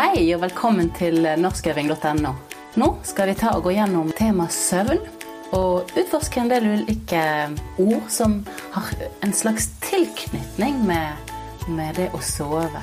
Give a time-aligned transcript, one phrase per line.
[0.00, 2.30] Hei og velkommen til norskøving.no.
[2.80, 5.02] Nå skal vi ta og gå gjennom temaet søvn,
[5.52, 7.20] og utforske en del ulike
[7.84, 8.38] ord som
[8.72, 8.88] har
[9.20, 11.20] en slags tilknytning med,
[11.68, 12.80] med det å sove.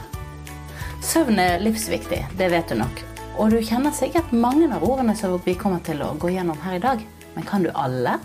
[1.01, 3.01] Søvn er livsviktig, det vet du nok.
[3.41, 6.77] Og du kjenner sikkert mange av ordene som vi kommer til å gå gjennom her
[6.77, 7.05] i dag.
[7.33, 8.19] Men kan du alle?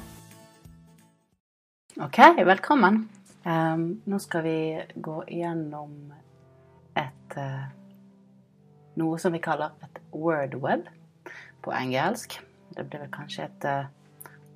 [1.97, 3.07] Ok, velkommen.
[3.49, 4.59] Um, nå skal vi
[5.01, 6.13] gå gjennom
[6.93, 7.71] et uh,
[9.01, 10.89] noe som vi kaller et word web
[11.63, 12.39] på engelsk.
[12.77, 13.91] Det blir vel kanskje et uh,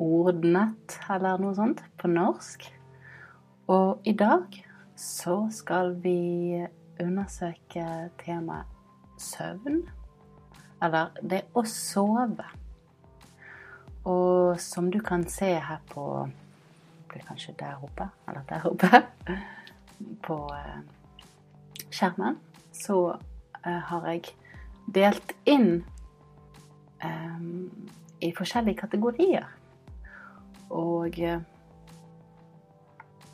[0.02, 2.66] ordnett eller noe sånt på norsk.
[3.72, 4.56] Og i dag
[4.96, 6.64] så skal vi
[7.02, 7.86] undersøke
[8.22, 8.72] temaet
[9.20, 9.82] søvn.
[10.82, 12.46] Eller det å sove.
[14.06, 16.26] Og som du kan se her på
[17.06, 18.98] Blir kanskje der oppe, eller der oppe
[20.26, 20.80] på uh,
[21.88, 22.36] skjermen,
[22.74, 23.14] så
[23.64, 24.34] har jeg
[24.94, 25.84] delt inn
[27.04, 27.70] um,
[28.20, 29.46] i forskjellige kategorier.
[30.70, 31.40] Og uh,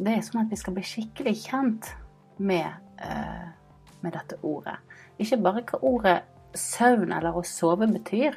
[0.03, 1.93] det er sånn at vi skal bli skikkelig kjent
[2.43, 2.73] med,
[4.01, 4.79] med dette ordet.
[5.21, 6.17] Ikke bare hva ordet
[6.59, 8.37] søvn eller å sove betyr,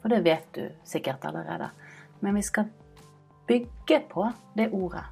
[0.00, 1.68] for det vet du sikkert allerede.
[2.22, 2.70] Men vi skal
[3.46, 5.04] bygge på det ordet.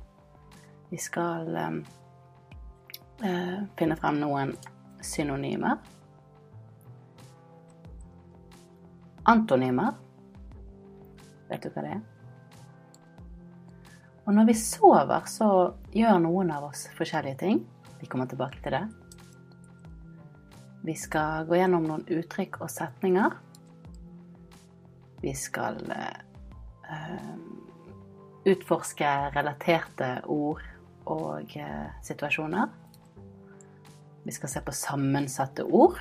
[0.91, 1.81] Vi skal um,
[3.23, 4.55] uh, finne frem noen
[5.05, 5.79] synonymer.
[9.29, 9.99] Antonymer.
[11.51, 12.01] Vet du hva det er?
[14.29, 15.47] Og når vi sover, så
[15.97, 17.63] gjør noen av oss forskjellige ting.
[18.01, 18.85] Vi kommer tilbake til det.
[20.87, 23.35] Vi skal gå gjennom noen uttrykk og setninger.
[25.21, 27.35] Vi skal uh,
[28.49, 30.63] utforske relaterte ord
[31.11, 32.71] og uh, situasjoner.
[34.25, 36.01] Vi skal se på sammensatte ord.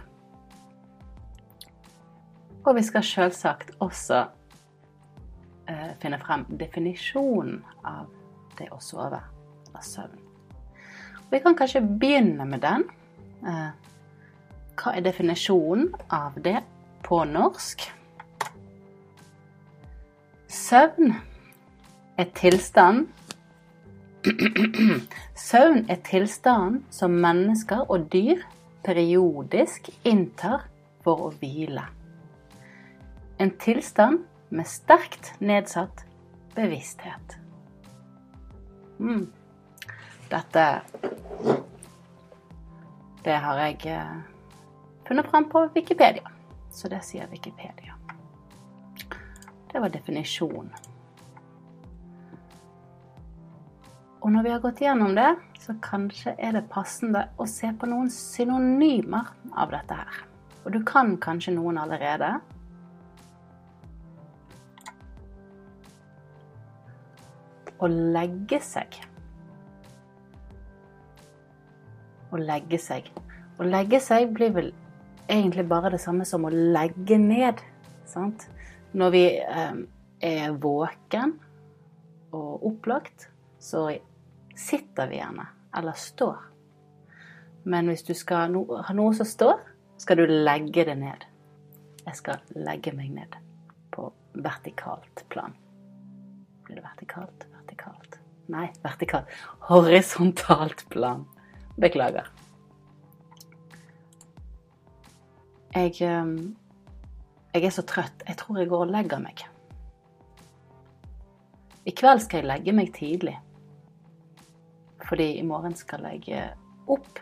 [2.65, 4.23] Og vi skal selvsagt også
[5.69, 8.09] eh, finne frem definisjonen av
[8.59, 9.21] det å sove,
[9.73, 10.25] av søvn.
[11.19, 12.83] Og vi kan kanskje begynne med den.
[14.79, 16.57] Hva er definisjonen av det
[17.05, 17.85] på norsk?
[20.49, 21.13] Søvn
[22.17, 23.07] er tilstand
[25.49, 28.41] Søvn er tilstanden som mennesker og dyr
[28.83, 30.65] periodisk inntar
[31.05, 31.85] for å hvile.
[33.39, 36.03] En tilstand med sterkt nedsatt
[36.55, 37.37] bevissthet.
[38.99, 39.31] Mm.
[40.29, 40.81] Dette
[43.23, 44.19] Det har jeg eh,
[45.07, 46.27] funnet frem på Wikipedia.
[46.71, 47.95] Så det sier Wikipedia.
[49.71, 50.75] Det var definisjonen.
[54.19, 55.31] Og når vi har gått gjennom det,
[55.63, 60.23] så kanskje er det passende å se på noen synonymer av dette her.
[60.65, 62.35] Og du kan kanskje noen allerede.
[67.79, 68.99] Å legge seg.
[72.29, 73.09] Å legge seg.
[73.59, 74.71] Å legge seg blir vel
[75.29, 77.61] egentlig bare det samme som å legge ned.
[78.09, 78.47] Sant?
[78.97, 79.79] Når vi eh,
[80.25, 81.35] er våken
[82.35, 83.29] og opplagt,
[83.59, 83.87] så
[84.55, 85.45] sitter vi gjerne,
[85.77, 86.39] eller står.
[87.69, 89.59] Men hvis du skal ha noe som står,
[89.99, 91.25] skal du legge det ned.
[92.05, 93.35] Jeg skal legge meg ned
[93.93, 95.53] på vertikalt plan.
[96.65, 97.45] Blir det vertikalt?
[98.49, 99.29] Nei, vertikalt.
[99.69, 101.25] Horisontalt plan.
[101.77, 102.27] Beklager.
[105.75, 106.55] Jeg, ehm,
[107.53, 108.23] jeg er så trøtt.
[108.27, 109.43] Jeg tror jeg går og legger meg.
[111.85, 113.35] I kveld skal jeg legge meg tidlig.
[115.05, 116.49] Fordi i morgen skal jeg
[116.89, 117.21] opp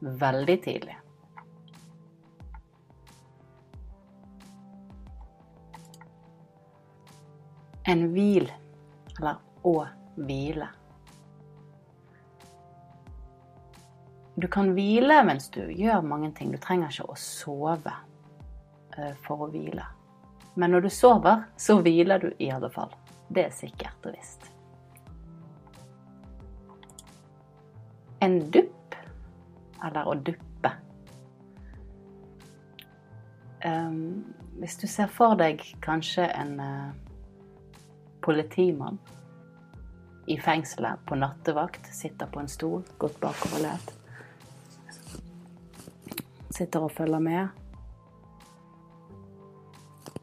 [0.00, 0.98] veldig tidlig.
[7.88, 8.46] En hvil,
[9.18, 9.74] eller å
[10.16, 10.68] hvile.
[14.34, 16.52] Du kan hvile mens du gjør mange ting.
[16.52, 17.92] Du trenger ikke å sove
[18.96, 19.84] eh, for å hvile.
[20.54, 22.92] Men når du sover, så hviler du i alle fall.
[23.32, 24.48] Det er sikkert og visst.
[28.22, 28.96] En dupp,
[29.84, 30.72] eller å duppe.
[34.62, 36.92] Hvis du ser for deg kanskje en uh,
[38.22, 38.98] politimann
[40.26, 43.96] i fengselet på nattevakt, sitter på en stol, godt bakoverlent
[46.52, 47.48] sitter og følger med.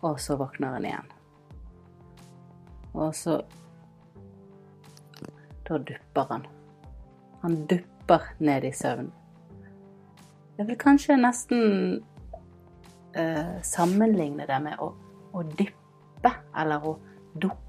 [0.01, 1.09] Og så våkner han igjen.
[2.93, 3.41] Og så
[5.69, 6.45] Da dupper han.
[7.41, 9.11] Han dupper ned i søvn.
[10.57, 11.59] Jeg vil kanskje nesten
[13.13, 14.87] eh, sammenligne det med å,
[15.33, 16.95] å dyppe eller å
[17.35, 17.68] dukke.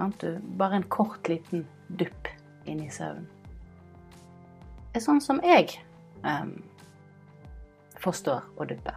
[0.00, 0.20] Sant?
[0.20, 2.28] Du, bare en kort, liten dupp
[2.64, 3.26] inn i søvn.
[4.90, 5.74] Det er sånn som jeg
[6.24, 6.54] um,
[8.00, 8.94] forstår å duppe.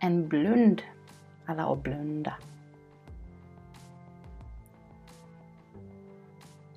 [0.00, 0.80] En blund,
[1.44, 2.32] eller å blunde.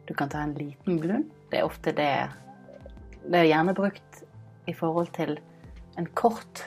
[0.04, 1.32] Du kan ta en liten blund.
[1.48, 2.12] Det er ofte det
[3.24, 4.22] Det er gjerne brukt
[4.68, 5.38] i forhold til
[5.96, 6.66] en kort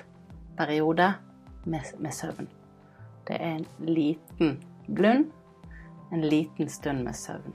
[0.56, 1.12] periode
[1.69, 2.49] med, med søvn.
[3.28, 4.56] Det er en liten
[4.88, 5.28] blund,
[6.12, 7.55] en liten stund med søvn.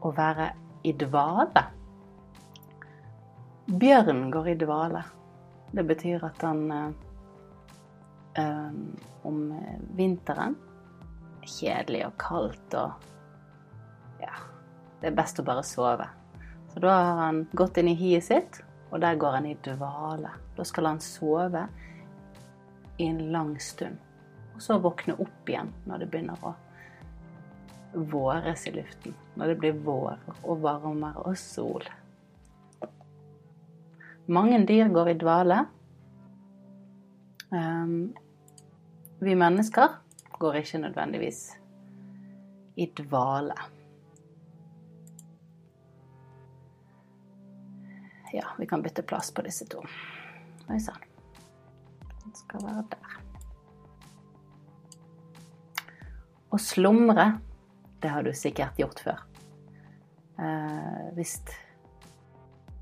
[0.00, 0.52] Å være
[0.86, 1.64] i dvale.
[3.66, 5.02] Bjørn går i dvale.
[5.70, 6.60] Det betyr at han
[8.38, 8.70] øh,
[9.26, 9.40] om
[9.98, 10.54] vinteren
[11.42, 13.08] er kjedelig og kaldt og
[14.20, 14.36] Ja,
[15.00, 16.06] det er best å bare sove.
[16.70, 18.60] Så da har han gått inn i hiet sitt,
[18.90, 20.30] og der går han i dvale.
[20.56, 21.64] Da skal han sove
[23.00, 23.98] i en lang stund.
[24.60, 26.50] Og så våkne opp igjen når det begynner å
[28.10, 29.14] våres i luften.
[29.40, 31.86] Når det blir vår og varmere og sol.
[34.28, 35.62] Mange dyr går i dvale.
[37.48, 38.12] Um,
[39.24, 39.96] vi mennesker
[40.36, 41.40] går ikke nødvendigvis
[42.76, 43.56] i dvale.
[48.36, 49.80] Ja, vi kan bytte plass på disse to.
[50.68, 51.08] Oi sann.
[52.20, 53.19] Den skal være der.
[56.50, 57.26] Å slumre,
[58.02, 59.20] det har du sikkert gjort før.
[60.40, 61.36] Eh, hvis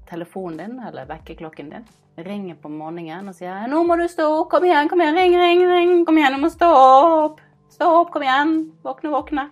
[0.09, 1.89] telefonen din eller vekkerklokken din
[2.25, 4.51] ringer på morgenen og sier 'Nå må du stå opp!
[4.51, 5.15] Kom igjen, kom igjen!
[5.15, 6.05] Ring, ring, ring!
[6.07, 7.41] Kom igjen, du må stå opp!
[7.69, 8.73] Stå opp, kom igjen!
[8.83, 9.51] Våkne, våkne!'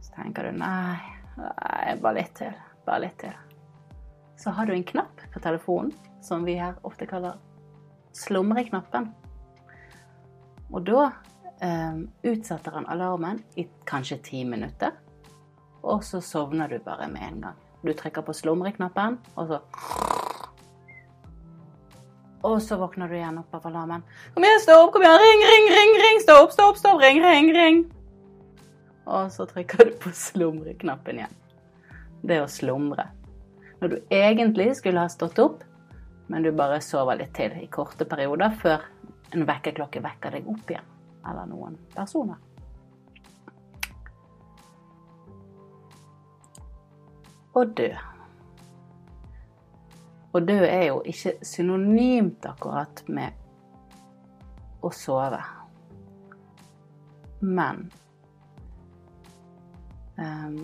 [0.00, 1.00] Så tenker du 'Nei,
[1.36, 2.54] nei bare litt til.
[2.84, 3.46] Bare litt til'
[4.36, 5.92] så har du en knapp på telefonen
[6.22, 7.38] som vi her ofte kaller
[8.16, 9.08] slumreknappen.
[10.72, 11.10] Og da
[11.60, 14.92] eh, utsetter han alarmen i kanskje ti minutter,
[15.82, 17.58] og så sovner du bare med en gang.
[17.82, 19.60] Du trykker på slumreknappen, og så
[22.46, 24.02] Og så våkner du igjen opp av alarmen.
[24.34, 24.92] 'Kom igjen, stå opp!
[24.92, 25.18] Kom igjen!
[25.18, 25.94] Ring, ring, ring!
[26.02, 27.02] ring, Stå opp, stå opp, stå opp!
[27.02, 27.80] Ring, ring, ring!'
[29.06, 31.34] Og så trykker du på slumreknappen igjen.
[32.22, 33.08] Det å slumre
[33.80, 35.64] når du egentlig skulle ha stått opp,
[36.26, 38.84] men du bare sover litt til i korte perioder før
[39.34, 40.86] en vekkerklokke vekker deg opp igjen,
[41.30, 42.38] eller noen personer.
[47.56, 47.88] Å dø.
[50.36, 53.32] Å dø er jo ikke synonymt akkurat med
[54.84, 55.40] å sove.
[57.40, 57.86] Men
[60.20, 60.58] um,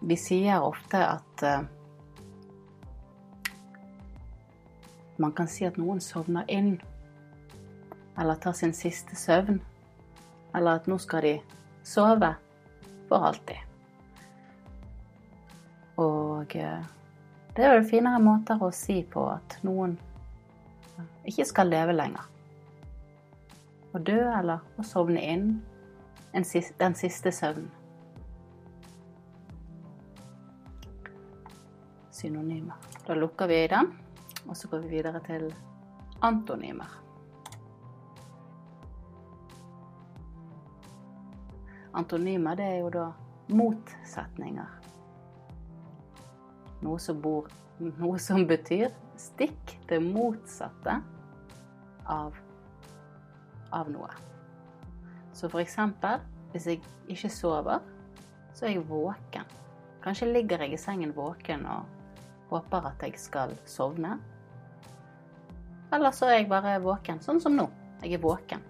[0.00, 1.66] vi sier ofte at uh,
[5.18, 6.76] Man kan si at noen sovner inn,
[8.14, 9.58] eller tar sin siste søvn,
[10.54, 11.34] eller at nå skal de
[11.86, 12.30] sove
[13.08, 13.60] for alltid.
[15.98, 16.84] Og eh,
[17.56, 19.96] det er jo finere måter å si på at noen
[21.28, 22.28] ikke skal leve lenger.
[23.94, 25.48] Å dø eller å sovne inn
[26.32, 27.70] den siste søvnen.
[32.14, 32.78] Synonymer.
[33.06, 33.92] Da lukker vi den.
[34.48, 35.48] Og så går vi videre til
[36.24, 37.07] antonymer.
[41.98, 43.06] Antonymer det er jo da
[43.50, 44.74] motsetninger.
[46.84, 47.48] Noe som, bor,
[47.80, 51.00] noe som betyr stikk det motsatte
[52.06, 52.38] av,
[53.74, 54.12] av noe.
[55.34, 57.82] Så for eksempel, hvis jeg ikke sover,
[58.54, 59.46] så er jeg våken.
[60.04, 61.86] Kanskje ligger jeg i sengen våken og
[62.52, 64.16] håper at jeg skal sovne.
[65.92, 67.66] Eller så er jeg bare våken, sånn som nå.
[68.04, 68.62] Jeg er våken.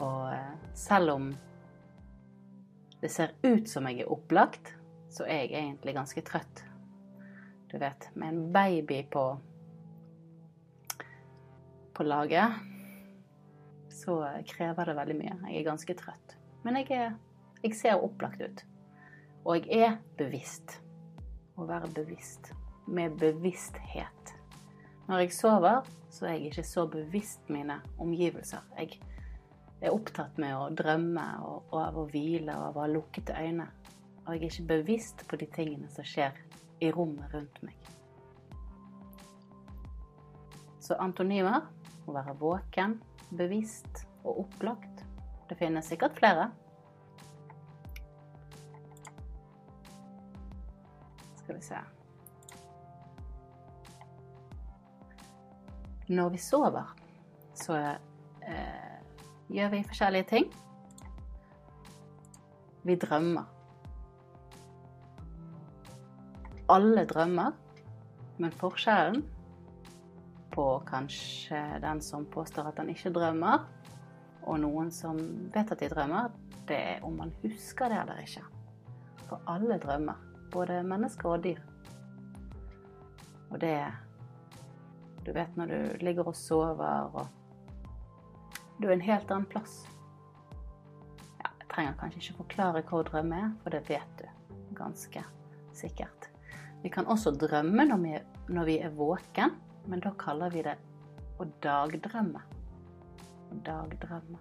[0.00, 1.30] Og eh, selv om
[3.00, 4.74] det ser ut som jeg er opplagt,
[5.10, 6.64] så er jeg egentlig ganske trøtt.
[7.70, 9.24] Du vet, med en baby på
[12.00, 12.52] på laget,
[13.90, 14.14] så
[14.48, 15.34] krever det veldig mye.
[15.50, 16.36] Jeg er ganske trøtt.
[16.64, 17.16] Men jeg, er,
[17.60, 18.62] jeg ser opplagt ut.
[19.44, 20.78] Og jeg er bevisst.
[21.60, 22.52] Å være bevisst.
[22.88, 24.32] Med bevissthet.
[25.10, 28.64] Når jeg sover, så er jeg ikke så bevisst mine omgivelser.
[28.78, 28.96] Jeg
[29.80, 33.66] er opptatt med å drømme og av å hvile og av å ha lukkede øyne.
[34.26, 36.36] Og jeg er ikke bevisst på de tingene som skjer
[36.84, 37.76] i rommet rundt meg.
[40.80, 41.64] Så antonymer
[42.06, 42.98] må være våken,
[43.36, 45.04] bevisst og opplagt.
[45.48, 46.50] Det finnes sikkert flere.
[51.40, 51.80] Skal vi se
[56.10, 56.88] Når vi sover,
[57.54, 58.99] så eh,
[59.50, 60.46] gjør vi forskjellige ting.
[62.82, 63.44] Vi drømmer.
[66.70, 67.52] Alle drømmer,
[68.38, 69.24] men forskjellen
[70.54, 73.66] på kanskje den som påstår at han ikke drømmer,
[74.46, 75.18] og noen som
[75.54, 76.30] vet at de drømmer,
[76.68, 78.44] det er om man husker det eller ikke.
[79.26, 81.60] For alle drømmer, både mennesker og dyr.
[83.50, 83.82] Og det
[85.26, 87.39] Du vet når du ligger og sover og
[88.80, 89.82] Du er en helt annen plass.
[91.36, 95.24] Ja, jeg trenger kanskje ikke forklare hva å drømme er, for det vet du ganske
[95.76, 96.30] sikkert.
[96.80, 98.14] Vi kan også drømme når vi,
[98.48, 99.52] når vi er våken,
[99.84, 100.78] men da kaller vi det
[101.36, 102.40] å dagdrømme.
[103.68, 104.40] Dagdrømme.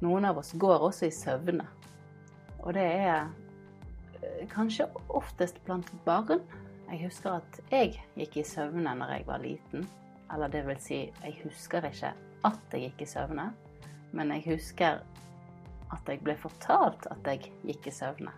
[0.00, 1.68] Noen av oss går også i søvne.
[2.64, 3.28] Og det er
[4.22, 6.40] eh, kanskje oftest blant barn.
[6.90, 9.86] Jeg husker at jeg gikk i søvne når jeg var liten.
[10.32, 12.12] Eller det vil si, jeg husker ikke
[12.44, 13.50] at jeg gikk i søvne,
[14.12, 15.02] men jeg husker
[15.94, 18.32] at jeg ble fortalt at jeg gikk i søvne.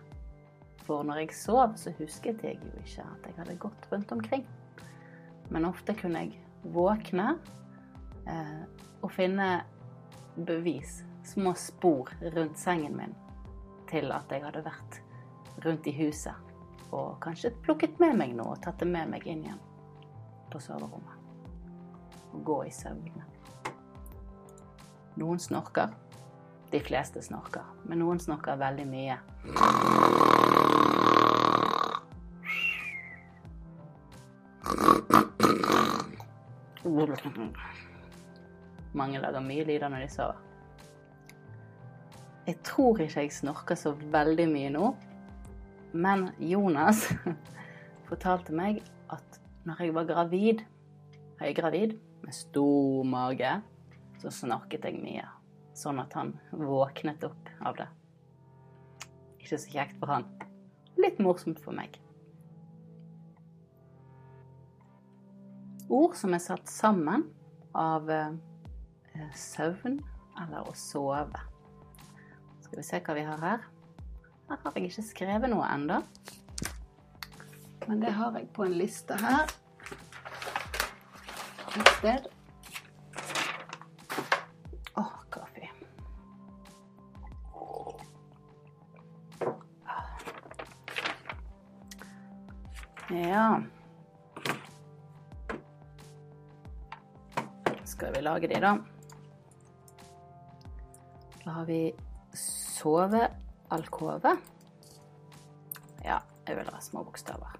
[0.87, 4.45] For når jeg sov, så husket jeg jo ikke at jeg hadde gått rundt omkring.
[5.49, 6.39] Men ofte kunne jeg
[6.75, 7.33] våkne
[8.27, 8.63] eh,
[9.01, 9.49] og finne
[10.37, 13.15] bevis små spor rundt sengen min
[13.89, 15.01] til at jeg hadde vært
[15.65, 16.46] rundt i huset.
[16.91, 19.63] Og kanskje plukket med meg noe og tatt det med meg inn igjen
[20.51, 21.15] på soverommet.
[22.33, 23.25] Og gå i søvne.
[25.17, 25.95] Noen snorker.
[26.71, 29.15] De fleste snorker, men noen snorker veldig mye.
[38.97, 40.43] Mange lager mye lyder når de sover.
[42.47, 44.91] Jeg tror ikke jeg snorker så veldig mye nå,
[45.97, 47.07] men Jonas
[48.09, 50.61] fortalte meg at når jeg var gravid,
[51.41, 53.51] høygravid, med stor mage,
[54.21, 55.25] så snorket jeg mye.
[55.77, 57.87] Sånn at han våknet opp av det.
[59.37, 60.25] Ikke så kjekt for han.
[60.97, 61.99] Litt morsomt for meg.
[65.87, 67.29] Ord som er satt sammen
[67.77, 68.33] av eh,
[69.37, 70.01] søvn
[70.41, 71.45] eller å sove.
[72.65, 73.67] Skal vi se hva vi har her.
[74.47, 76.01] Her har jeg ikke skrevet noe ennå.
[77.87, 79.49] Men det har jeg på en liste her.
[81.77, 82.27] Et sted.
[84.95, 85.67] Å, kaffe.
[93.17, 93.61] Ja
[97.83, 98.77] Skal vi lage de, da?
[101.43, 101.81] Da har vi
[103.67, 104.37] sovealkove.
[106.03, 107.55] Ja, jeg vil ha små bokstaver.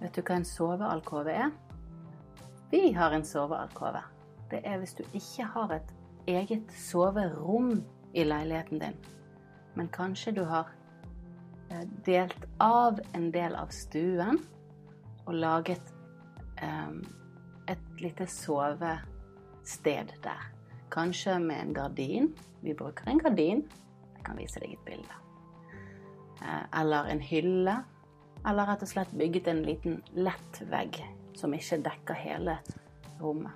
[0.00, 1.50] Vet du hva en sovealkove er?
[2.70, 4.02] Vi har en sovealkove.
[4.50, 5.92] Det er hvis du ikke har et
[6.26, 7.82] eget soverom
[8.14, 8.96] i leiligheten din,
[9.74, 10.72] men kanskje du har
[11.70, 14.40] eh, delt av en del av stuen
[15.26, 15.92] og laget
[16.62, 17.00] um,
[17.68, 20.51] et lite sovested der.
[20.92, 22.36] Kanskje med en gardin.
[22.60, 23.62] Vi bruker en gardin.
[24.16, 25.14] Jeg kan vise deg et bilde.
[26.42, 27.76] Eh, eller en hylle.
[28.44, 31.00] Eller rett og slett bygget en liten lett vegg
[31.38, 32.58] som ikke dekker hele
[33.22, 33.52] rommet.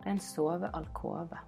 [0.00, 1.38] Det er en sovealkove.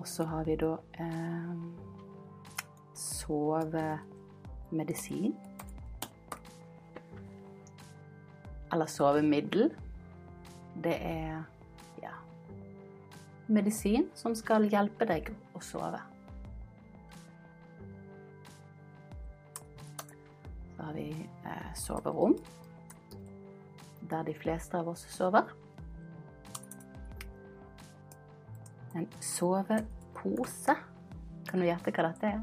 [0.00, 1.54] Og så har vi da eh,
[2.94, 4.04] sovemedisin.
[8.72, 9.72] Eller sovemiddel
[10.84, 11.42] det er
[12.02, 12.14] ja,
[13.48, 16.00] medisin som skal hjelpe deg å sove.
[20.76, 22.38] Så har vi eh, soverom,
[24.10, 25.52] der de fleste av oss sover.
[28.96, 30.74] En sovepose.
[31.50, 32.40] Kan du gjette hva dette er?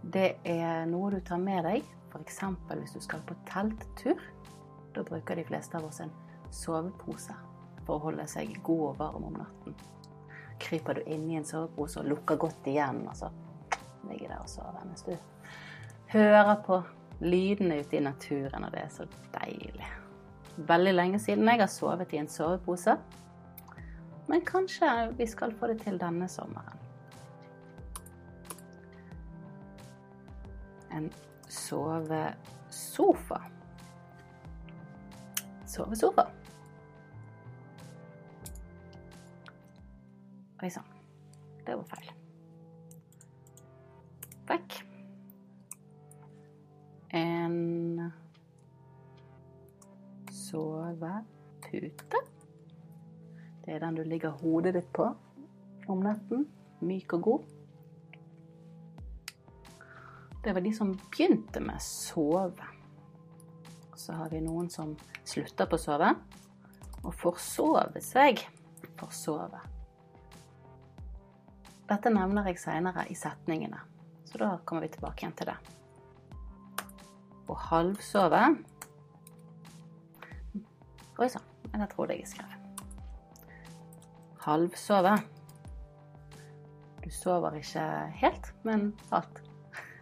[0.00, 2.40] Det er noe du tar med deg, f.eks.
[2.72, 4.18] hvis du skal på telttur.
[4.96, 6.10] Da bruker de fleste av oss en
[6.54, 7.34] sovepose
[7.86, 9.76] for å holde seg god og varm om natten.
[10.60, 13.30] Kryper du inn i en sovepose og lukker godt igjen, og så
[14.08, 15.14] ligger der og sover mens du
[16.10, 16.80] hører på
[17.20, 19.88] lydene ute i naturen, og det er så deilig.
[20.56, 22.96] Veldig lenge siden jeg har sovet i en sovepose,
[24.30, 24.88] men kanskje
[25.18, 26.78] vi skal få det til denne sommeren.
[30.90, 31.10] En
[31.48, 33.40] sovesofa.
[35.66, 36.26] Sovesofa.
[40.60, 40.96] Oi sann.
[41.66, 42.10] Det var feil.
[44.50, 44.76] vekk.
[47.08, 48.10] En
[50.30, 52.20] sovepute.
[53.64, 55.06] Det er den du ligger hodet ditt på
[55.90, 56.48] om natten.
[56.80, 57.48] Myk og god.
[60.44, 62.70] Det var de som begynte med sove.
[63.96, 64.94] Så har vi noen som
[65.28, 66.14] slutter på å sove
[67.04, 68.40] og forsove seg.
[69.00, 69.60] Forsove.
[71.90, 73.80] Dette nevner jeg seinere i setningene,
[74.30, 75.56] så da kommer vi tilbake igjen til det.
[77.50, 78.42] Å halvsove
[81.20, 82.52] Oi sann, jeg trodde jeg skrev.
[84.40, 85.16] Halvsove.
[87.02, 87.82] Du sover ikke
[88.22, 89.42] helt, men alt.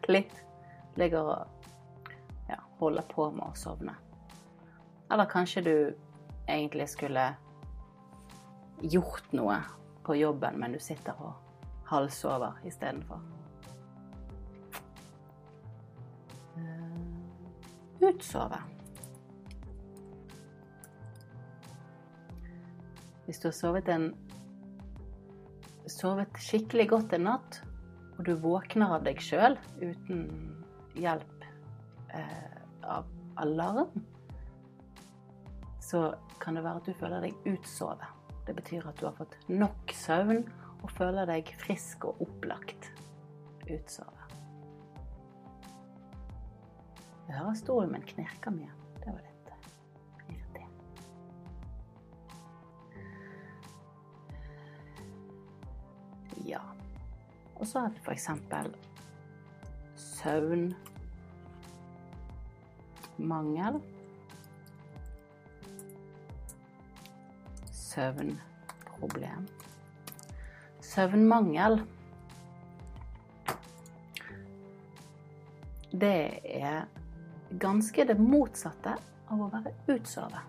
[0.06, 0.36] Litt.
[1.00, 1.66] Ligger og
[2.52, 3.96] ja, holder på med å sovne.
[5.10, 5.74] Eller kanskje du
[6.46, 7.32] egentlig skulle
[8.84, 9.58] gjort noe
[10.06, 11.47] på jobben, men du sitter og
[11.88, 13.22] halvsover istedenfor.
[16.56, 18.60] Uh, utsove.
[23.24, 24.12] Hvis du har sovet, en,
[25.88, 27.60] sovet skikkelig godt en natt,
[28.18, 30.22] og du våkner av deg sjøl uten
[30.98, 31.44] hjelp
[32.16, 33.04] eh, av
[33.38, 34.00] alarm,
[35.84, 36.08] så
[36.42, 38.08] kan det være at du føler deg utsovet.
[38.48, 40.42] Det betyr at du har fått nok søvn
[40.82, 42.92] og føler deg frisk og opplagt.
[43.68, 44.18] Utsove.
[47.28, 48.72] Jeg hører stolen min knirker mye.
[49.02, 49.58] Det var litt eh,
[50.32, 50.86] irriterende.
[56.48, 56.64] Ja.
[57.58, 58.66] Og så har vi for eksempel
[60.00, 60.74] søvnmangel.
[67.72, 69.57] Søvnproblem
[70.98, 71.78] søvnmangel
[75.92, 76.88] Det er
[77.62, 78.96] ganske det motsatte
[79.30, 80.42] av å være utsovet.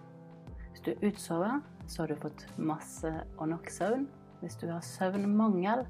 [0.72, 4.04] Hvis du er utsovet, så har du fått masse og nok søvn.
[4.42, 5.86] Hvis du har søvnmangel,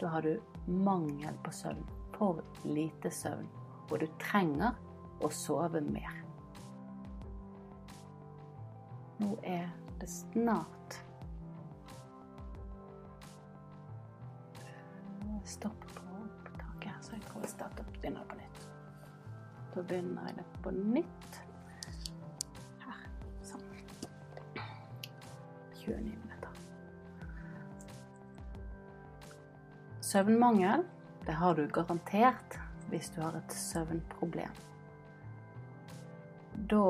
[0.00, 0.32] da har du
[0.66, 1.84] mangel på søvn.
[2.16, 3.46] For lite søvn.
[3.90, 4.78] Og du trenger
[5.20, 6.14] å sove mer.
[9.20, 9.68] Nå er
[10.00, 10.79] det snart
[15.44, 18.68] stopp på opptaket, så jeg tror jeg starter begynner på nytt.
[19.74, 21.40] Da begynner jeg det på nytt.
[22.84, 23.04] Her.
[23.44, 23.66] Sånn.
[25.82, 26.56] 29 minutter.
[30.00, 30.84] Søvnmangel,
[31.26, 32.58] det har du garantert
[32.90, 34.56] hvis du har et søvnproblem.
[36.70, 36.84] Da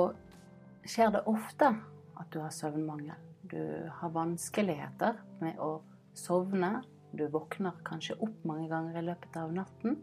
[0.89, 1.75] skjer det ofte
[2.21, 3.19] at du har søvnmangel.
[3.51, 3.61] Du
[3.99, 5.81] har vanskeligheter med å
[6.17, 6.81] sovne
[7.13, 9.97] du våkner kanskje opp mange ganger i løpet av natten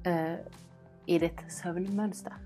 [0.07, 0.37] uh,
[1.07, 2.37] i ditt søvnmønster.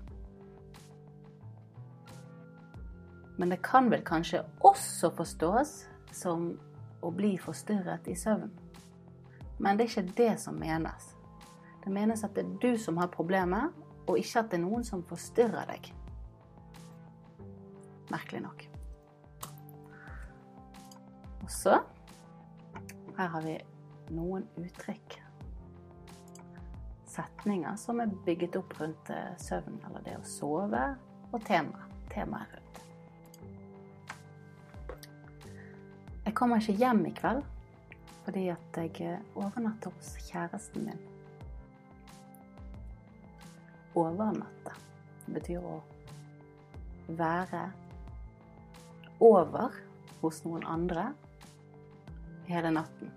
[3.36, 5.72] Men det kan vel kanskje også forstås
[6.12, 6.54] som
[7.04, 8.52] å bli forstyrret i søvn.
[9.58, 11.12] Men det er ikke det som menes.
[11.84, 13.72] Det menes at det er du som har problemet,
[14.06, 15.90] og ikke at det er noen som forstyrrer deg.
[18.10, 18.66] Merkelig nok.
[21.42, 21.80] Og så
[23.16, 23.54] Her har vi
[24.14, 25.18] noen uttrykk.
[27.06, 30.84] Setninger som er bygget opp rundt eh, søvn, eller det å sove,
[31.32, 31.86] og tema.
[32.12, 32.80] Temaet rundt.
[36.26, 37.44] Jeg kommer ikke hjem i kveld
[38.26, 41.02] fordi at jeg eh, overnatter hos kjæresten min.
[43.96, 44.74] Overnatte
[45.30, 45.76] betyr å
[47.16, 47.62] være
[49.22, 49.78] over
[50.20, 51.12] hos noen andre
[52.50, 53.14] hele natten.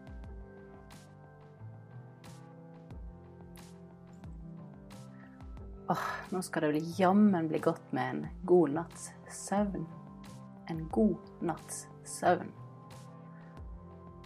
[5.89, 5.97] Åh,
[6.29, 9.87] nå skal det vel jammen bli godt med en god natts søvn.
[10.69, 12.51] En god natts søvn.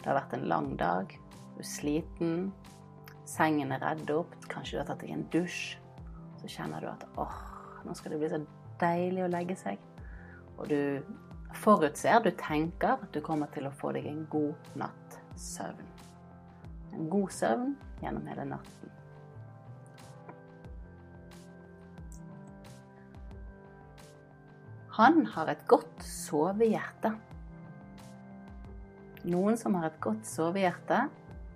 [0.02, 1.14] Det har vært en lang dag.
[1.54, 2.34] Du er sliten.
[3.24, 4.36] Sengen er redd opp.
[4.52, 5.78] Kanskje du har tatt deg en dusj.
[6.42, 7.38] Så kjenner du at åh,
[7.88, 8.42] nå skal det bli så
[8.84, 9.80] deilig å legge seg.
[10.58, 11.00] Og du
[11.64, 15.88] forutser, du tenker at du kommer til å få deg en god natt søvn.
[16.92, 17.72] En god søvn
[18.04, 18.92] gjennom hele natten.
[24.94, 27.10] Han har et godt sovehjerte.
[29.26, 31.00] Noen som har et godt sovehjerte,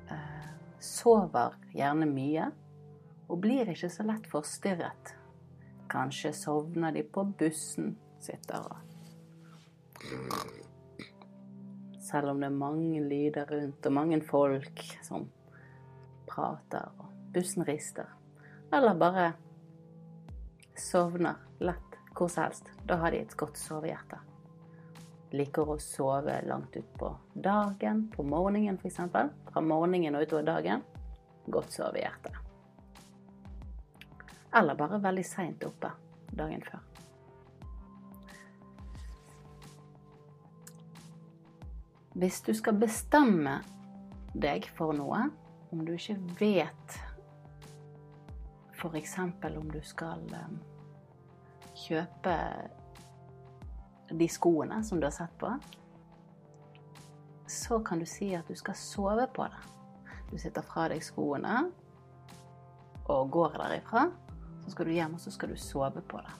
[0.10, 0.48] eh,
[0.82, 2.48] sover gjerne mye
[3.28, 5.14] og blir ikke så lett forstyrret.
[5.92, 8.84] Kanskje sovner de på bussen, sitter og
[12.08, 15.30] Selv om det er mange lyder rundt og mange folk som
[16.26, 18.08] prater og bussen rister.
[18.74, 19.34] Eller bare
[20.78, 21.87] sovner lett
[22.18, 22.72] hvor som helst.
[22.86, 24.20] Da har de et godt sovehjerte.
[25.36, 29.02] Liker å sove langt utpå dagen, på morgenen f.eks.
[29.52, 30.84] Fra morgenen og utover dagen.
[31.48, 32.34] Godt sovehjerte.
[34.56, 35.92] Eller bare veldig seint oppe
[36.32, 36.84] dagen før.
[42.18, 43.60] Hvis du skal bestemme
[44.34, 45.28] deg for noe,
[45.70, 46.98] om du ikke vet
[48.78, 49.18] f.eks.
[49.20, 50.58] om du skal um,
[51.78, 52.36] kjøpe
[54.10, 55.52] de skoene som du har sett på,
[57.48, 59.62] så kan du si at du skal sove på det.
[60.32, 61.68] Du sitter fra deg skoene
[63.08, 64.10] og går derifra.
[64.66, 66.34] Så skal du hjem og så skal du sove på det.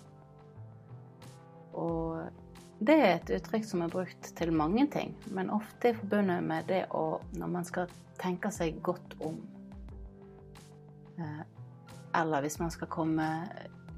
[1.78, 6.68] Og det er et uttrykk som er brukt til mange ting, men ofte forbundet med
[6.70, 7.88] det å Når man skal
[8.20, 9.40] tenke seg godt om.
[11.18, 11.44] Eh,
[12.18, 13.28] eller hvis man skal komme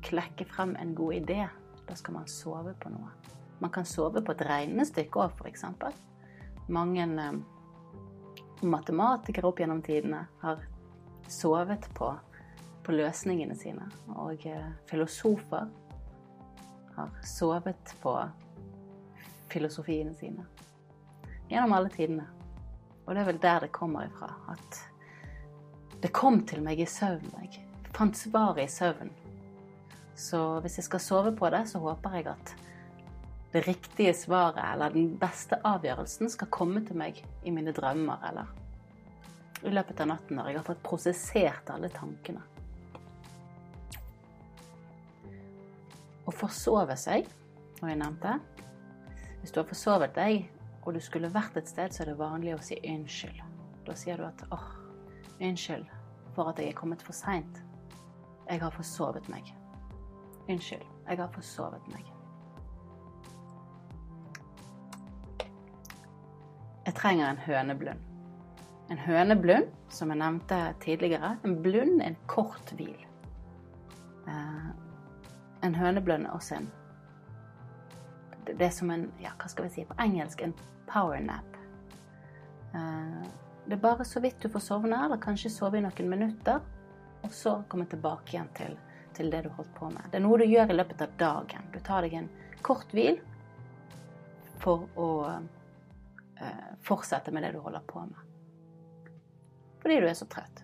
[0.10, 1.44] klekke frem en god idé.
[1.88, 3.14] Da skal man sove på noe.
[3.60, 5.66] Man kan sove på et regnestykke òg, f.eks.
[6.70, 7.40] Mange eh,
[8.62, 10.62] matematikere opp gjennom tidene har
[11.30, 12.12] sovet på,
[12.86, 13.90] på løsningene sine.
[14.16, 15.70] Og eh, filosofer
[16.96, 18.16] har sovet på
[19.50, 20.46] filosofiene sine.
[21.50, 22.28] Gjennom alle tidene.
[23.06, 24.30] Og det er vel der det kommer ifra.
[24.54, 24.84] At
[26.04, 27.32] det kom til meg i søvn.
[27.42, 29.10] Jeg fant svaret i søvn.
[30.20, 32.56] Så hvis jeg skal sove på det, så håper jeg at
[33.54, 38.52] det riktige svaret eller den beste avgjørelsen skal komme til meg i mine drømmer eller
[39.66, 42.44] i løpet av natten når jeg har fått prosessert alle tankene.
[46.30, 47.26] Å forsove seg,
[47.80, 48.36] som jeg nevnte,
[49.40, 50.44] hvis du har forsovet deg,
[50.84, 53.40] og du skulle vært et sted, så er det vanlig å si unnskyld.
[53.88, 54.68] Da sier du at åh,
[55.40, 55.88] unnskyld
[56.36, 57.64] for at jeg er kommet for seint.
[58.50, 59.50] Jeg har forsovet meg.
[60.50, 62.08] Unnskyld, jeg har forsovet meg.
[66.86, 68.00] Jeg trenger en høneblund.
[68.90, 72.98] En høneblund, som jeg nevnte tidligere, en blund er en kort hvil.
[74.28, 74.70] Eh,
[75.64, 76.72] en høneblund er også en
[78.50, 80.56] det er som en ja, hva skal vi si på engelsk en
[80.90, 81.58] powernap.
[82.74, 83.28] Eh,
[83.68, 86.64] det er bare så vidt du får sovne, eller kanskje sove i noen minutter,
[87.22, 88.78] og så komme tilbake igjen til,
[89.20, 90.08] til det du holdt på med.
[90.12, 91.68] Det er noe du gjør i løpet av dagen.
[91.74, 92.30] Du tar deg en
[92.64, 93.20] kort hvil
[94.64, 95.10] for å
[96.40, 98.26] eh, fortsette med det du holder på med.
[99.84, 100.64] Fordi du er så trøtt.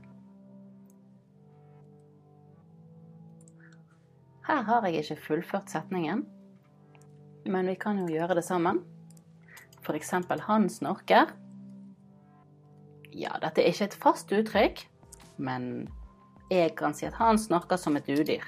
[4.46, 6.22] Her har jeg ikke fullført setningen,
[7.50, 8.84] men vi kan jo gjøre det sammen.
[9.82, 10.12] F.eks.
[10.48, 11.34] han snorker.
[13.16, 14.84] Ja, dette er ikke et fast uttrykk,
[15.38, 15.88] men
[16.50, 18.44] jeg kan si at han snakker som et udyr.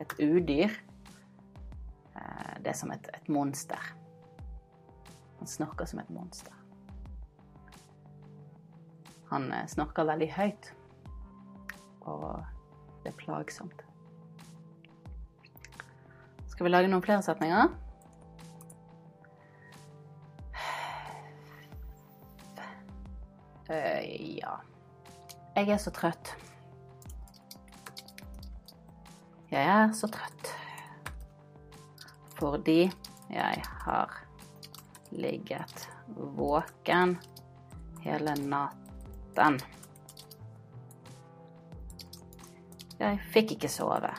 [0.00, 0.72] Et udyr,
[2.16, 3.80] eh, det er som et, et monster.
[5.38, 6.52] Han snakker som et monster.
[9.30, 10.68] Han snakker veldig høyt,
[12.02, 12.44] og
[13.02, 13.80] det er plagsomt.
[16.52, 17.72] Skal vi lage noen flere setninger?
[23.64, 24.04] Uh,
[24.36, 24.58] ja
[25.54, 26.34] Jeg er så trøtt.
[29.50, 30.50] Jeg er så trøtt
[32.34, 32.90] fordi
[33.30, 34.16] jeg har
[35.14, 35.84] ligget
[36.16, 37.14] våken
[38.02, 39.60] hele natten.
[42.98, 44.10] Jeg fikk ikke sove.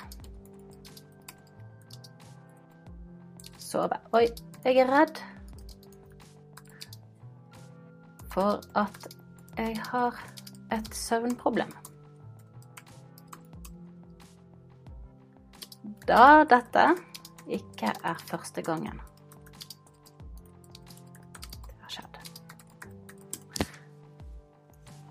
[3.76, 4.00] sove.
[4.15, 4.28] Oi,
[4.63, 5.19] jeg er redd
[8.32, 9.08] for at
[9.58, 10.19] jeg har
[10.76, 11.74] et søvnproblem.
[16.06, 16.86] da dette
[17.50, 19.00] ikke er første gangen
[21.66, 22.20] det har skjedd.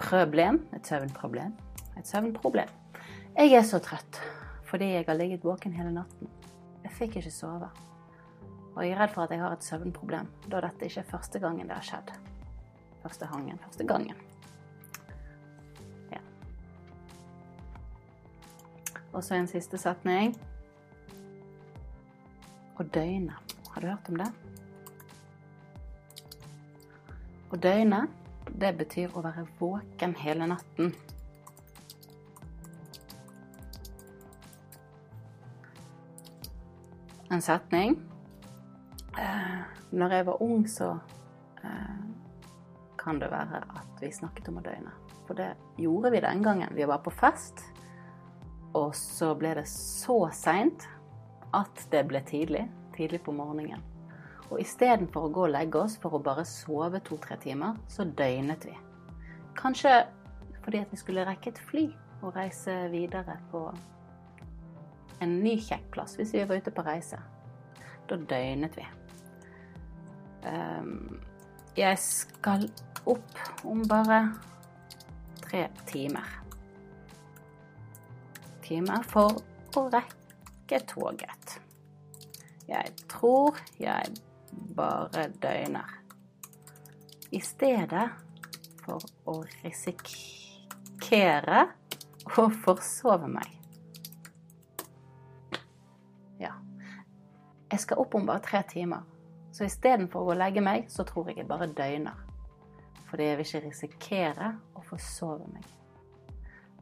[0.02, 1.54] Problem, et søvnproblem,
[1.98, 2.70] et søvnproblem.
[3.34, 4.20] Jeg er så trøtt
[4.68, 6.30] fordi jeg har ligget våken hele natten.
[6.82, 7.68] Jeg fikk ikke sove.
[8.74, 11.42] Og jeg er redd for at jeg har et søvnproblem, da dette ikke er første
[11.42, 12.10] gangen det har skjedd.
[13.04, 14.23] Første hangen, første gangen.
[19.14, 20.34] Og så en siste setning.
[22.74, 23.38] Å døgne.
[23.70, 24.28] Har du hørt om det?
[27.54, 28.00] Å døgne,
[28.50, 30.90] det betyr å være våken hele natten.
[37.30, 37.94] En setning.
[39.18, 39.62] Eh,
[39.94, 40.90] når jeg var ung, så
[41.62, 42.02] eh,
[42.98, 44.98] kan det være at vi snakket om å døgne.
[45.28, 46.74] For det gjorde vi den gangen.
[46.74, 47.62] Vi var på fest,
[48.74, 50.86] og så ble det så seint
[51.54, 52.66] at det ble tidlig.
[52.94, 53.82] Tidlig på morgenen.
[54.50, 58.66] Og istedenfor å gå og legge oss for å bare sove to-tre timer, så døgnet
[58.68, 58.74] vi.
[59.58, 60.04] Kanskje
[60.64, 61.88] fordi at vi skulle rekke et fly
[62.22, 63.66] og reise videre på
[65.24, 67.18] en ny kjekk plass hvis vi var ute på reise.
[68.08, 68.86] Da døgnet vi.
[70.44, 71.20] Um,
[71.76, 72.68] jeg skal
[73.10, 74.26] opp om bare
[75.44, 76.43] tre timer.
[78.64, 79.42] Timer for
[79.76, 81.58] å rekke toget.
[82.64, 84.14] Jeg tror jeg
[84.76, 85.90] bare døgner.
[87.34, 88.06] I stedet
[88.84, 91.60] for å risikere
[92.24, 93.50] å forsove meg.
[96.40, 96.54] Ja.
[97.68, 99.04] Jeg skal opp om bare tre timer.
[99.52, 102.16] Så istedenfor å legge meg, så tror jeg jeg bare døgner.
[103.10, 105.66] Fordi jeg vil ikke risikere å forsove meg.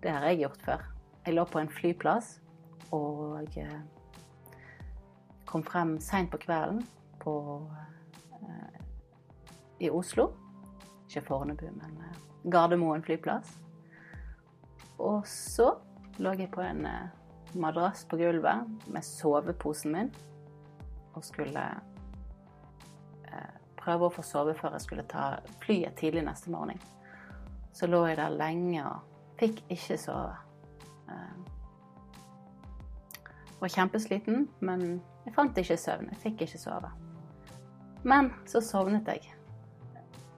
[0.03, 0.91] Det har jeg gjort før.
[1.27, 2.41] Jeg lå på en flyplass
[2.91, 3.55] og
[5.47, 6.83] kom frem seint på kvelden
[7.23, 7.35] på,
[8.43, 8.81] eh,
[9.87, 10.33] i Oslo.
[11.07, 12.19] Ikke Fornebu, men eh,
[12.51, 13.59] Gardermoen flyplass.
[14.99, 15.71] Og så
[16.19, 17.09] lå jeg på en eh,
[17.55, 20.13] madrass på gulvet med soveposen min
[21.15, 21.65] og skulle
[23.29, 26.81] eh, prøve å få sove før jeg skulle ta flyet tidlig neste morgen.
[27.73, 30.52] Så lå jeg der lenge og fikk ikke sove.
[31.09, 31.35] Eh,
[33.61, 36.11] var kjempesliten, men jeg fant ikke søvn.
[36.11, 36.91] Jeg fikk ikke sove.
[38.03, 39.29] Men så sovnet jeg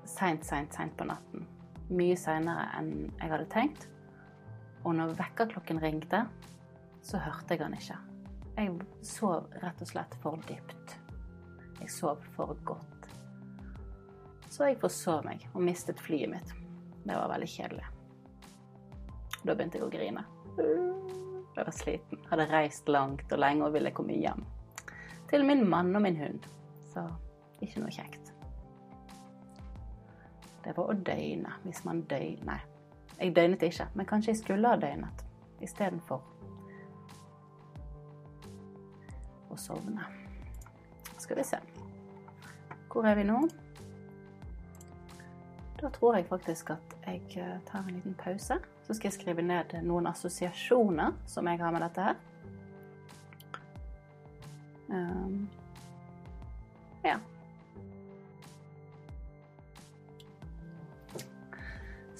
[0.04, 1.46] seint, seint, seint på natten.
[1.88, 3.86] Mye seinere enn jeg hadde tenkt.
[4.84, 6.24] Og når vekkerklokken ringte,
[7.04, 7.96] så hørte jeg han ikke.
[8.54, 8.74] Jeg
[9.04, 10.98] sov rett og slett for dypt.
[11.80, 13.08] Jeg sov for godt.
[14.52, 16.54] Så jeg forsov meg og mistet flyet mitt.
[17.04, 17.88] Det var veldig kjedelig.
[19.44, 20.22] Da begynte jeg å grine.
[20.58, 24.44] Jeg var sliten, hadde reist langt og lenge og ville komme hjem.
[25.30, 26.46] Til min mann og min hund.
[26.92, 27.06] Så
[27.62, 28.32] ikke noe kjekt.
[30.64, 32.62] Det var å døgne hvis man døgner.
[33.18, 35.24] Jeg døgnet ikke, men kanskje jeg skulle ha døgnet
[35.62, 36.22] istedenfor
[39.50, 40.06] å sovne.
[41.18, 41.60] Skal vi se.
[42.90, 43.38] Hvor er vi nå?
[45.80, 48.58] Da tror jeg faktisk at jeg eh, tar en liten pause.
[48.84, 52.18] Så skal jeg skrive ned noen assosiasjoner som jeg har med dette her.
[54.88, 55.48] Um,
[57.04, 57.16] ja.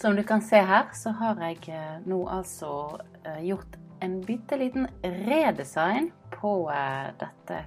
[0.01, 4.57] Som du kan se her, så har jeg eh, nå altså uh, gjort en bitte
[4.61, 7.63] liten redesign på uh, dette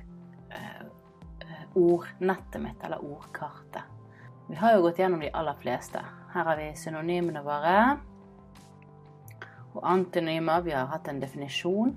[1.77, 3.81] ordnettet mitt, eller ordkartet.
[4.49, 6.01] Vi har jo gått gjennom de aller fleste.
[6.33, 7.97] Her har vi synonymene våre
[9.77, 10.63] og antonymer.
[10.65, 11.93] Vi har hatt en definisjon.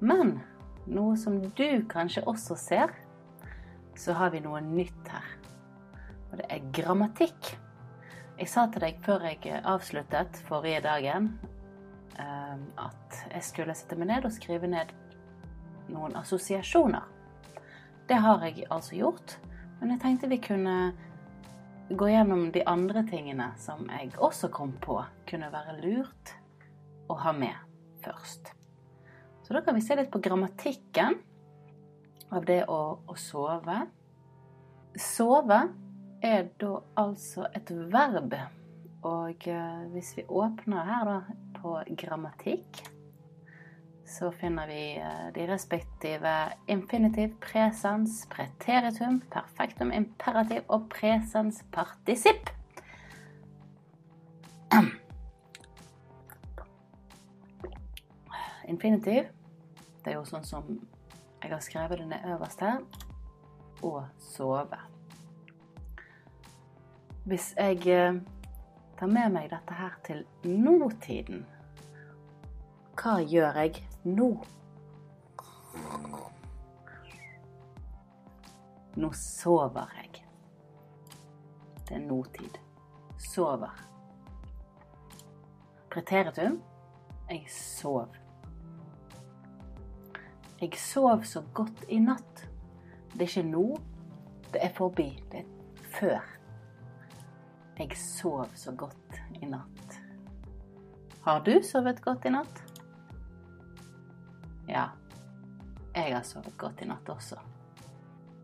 [0.00, 0.38] Men
[0.86, 2.92] noe som du kanskje også ser,
[3.96, 5.28] så har vi noe nytt her.
[6.30, 7.54] Og det er grammatikk.
[8.38, 11.28] Jeg sa til deg før jeg avsluttet forrige dagen
[12.18, 14.90] ehm, at jeg skulle sette meg ned og skrive ned
[15.92, 17.04] noen assosiasjoner.
[18.08, 19.36] Det har jeg altså gjort,
[19.80, 20.76] men jeg tenkte vi kunne
[21.92, 24.96] gå gjennom de andre tingene som jeg også kom på
[25.28, 26.32] kunne være lurt
[27.12, 27.54] å ha med
[28.04, 28.52] først.
[29.42, 31.18] Så da kan vi se litt på grammatikken
[32.32, 33.82] av det å, å sove.
[34.96, 35.60] Sove
[36.24, 38.34] er da altså et verb.
[39.02, 41.18] Og eh, hvis vi åpner her da
[41.58, 42.84] på grammatikk,
[44.06, 46.32] så finner vi eh, de respektive
[46.70, 52.52] infinitiv, presens, preteritum, perfektum, imperativ og presens partisipp.
[58.68, 59.30] infinitiv.
[60.04, 60.74] Det er jo sånn som
[61.42, 62.82] Jeg har skrevet det ned øverst her.
[63.82, 64.78] Og sove.
[67.26, 68.20] Hvis jeg eh,
[68.98, 71.42] tar med meg dette her til nåtiden,
[72.94, 74.28] hva gjør jeg nå?
[79.02, 80.24] Nå sover jeg.
[81.88, 82.58] Det er nåtid.
[83.18, 83.82] Sover.
[85.90, 86.60] Preteritum
[87.30, 88.21] jeg sov.
[90.62, 92.44] Jeg sov så godt i natt.
[93.12, 93.64] Det er ikke nå,
[94.52, 95.08] det er forbi.
[95.32, 96.28] Det er før.
[97.78, 99.96] Jeg sov så godt i natt.
[101.24, 102.62] Har du sovet godt i natt?
[104.68, 104.84] Ja,
[105.96, 107.40] jeg har sovet godt i natt også.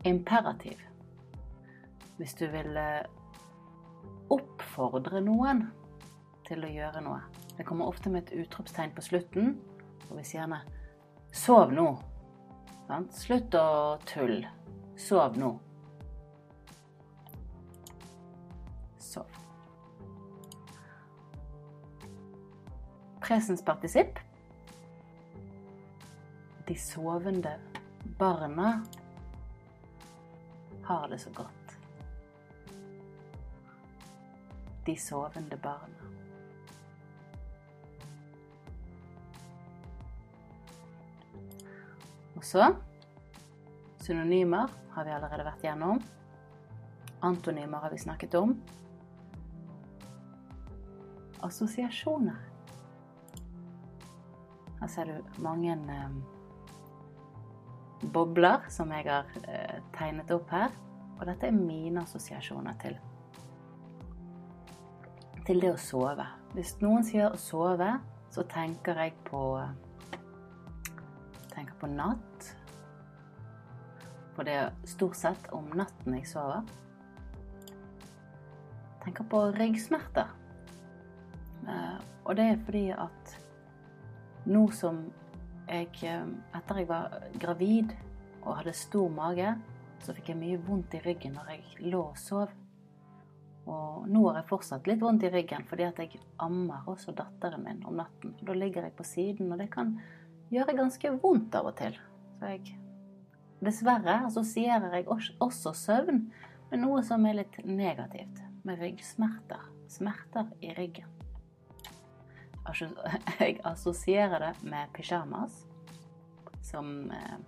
[0.05, 0.79] Imperativ.
[2.17, 3.07] Hvis du vil eh,
[4.31, 5.65] oppfordre noen
[6.47, 7.23] til å gjøre noe.
[7.55, 9.57] Det kommer ofte med et utropstegn på slutten,
[10.09, 10.61] og hvis gjerne
[11.31, 12.08] 'sov nå'.
[12.89, 13.11] Sant?
[13.13, 14.49] Slutt å tulle.
[14.97, 15.51] Sov nå.
[18.97, 19.37] Sov.
[23.21, 24.17] Presens partisipp.
[26.65, 27.53] De sovende
[28.17, 28.73] barna
[30.89, 31.77] har det så godt.
[34.89, 35.98] De sovende barna.
[42.39, 42.69] Og så
[43.99, 45.97] synonymer har vi allerede vært gjennom.
[47.27, 48.53] Antonymer har vi snakket om.
[51.43, 52.37] Assosiasjoner.
[54.79, 56.15] Her ser du mange eh,
[58.15, 60.71] bobler som jeg har eh, tegnet opp her.
[61.17, 62.95] Og dette er mine assosiasjoner til,
[65.43, 66.31] til det å sove.
[66.55, 67.91] Hvis noen sier å sove,
[68.31, 69.88] så tenker jeg på tenker
[71.79, 72.49] på natt.
[74.35, 76.67] For det er stort sett om natten jeg sover.
[79.03, 80.29] Tenker på ryggsmerter.
[81.67, 83.35] Eh, og det er fordi at
[84.49, 85.07] nå som
[85.69, 85.89] jeg
[86.57, 87.91] Etter jeg var gravid
[88.41, 89.51] og hadde stor mage,
[90.01, 92.53] så fikk jeg mye vondt i ryggen når jeg lå og sov.
[93.69, 97.65] Og nå har jeg fortsatt litt vondt i ryggen fordi at jeg ammer også datteren
[97.67, 98.33] min om natten.
[98.41, 99.97] Da ligger jeg på siden, og det kan
[100.53, 101.97] gjøre ganske vondt av og til.
[102.39, 102.75] Så jeg
[103.59, 105.07] Dessverre assosierer jeg
[105.43, 106.21] også søvn
[106.69, 108.39] med noe som er litt negativt.
[108.63, 109.65] Med ryggsmerter.
[109.89, 111.09] Smerter i ryggen.
[113.39, 115.63] Jeg assosierer det med pysjamas,
[116.61, 117.39] som eh,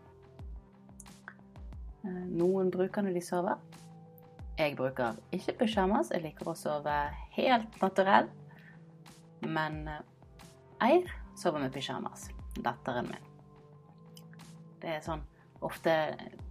[2.07, 3.61] eh, noen bruker når de sover.
[4.57, 6.09] Jeg bruker ikke pysjamas.
[6.09, 6.97] Jeg liker å sove
[7.37, 8.33] helt naturell.
[9.45, 10.03] Men eh,
[10.89, 12.31] Eir sover med pysjamas.
[12.63, 13.29] Datteren min.
[14.81, 15.21] Det er sånn
[15.61, 15.93] ofte